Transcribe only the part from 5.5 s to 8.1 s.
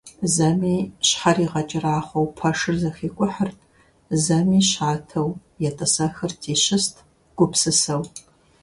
етӀысэхырти щыст гупсысэу.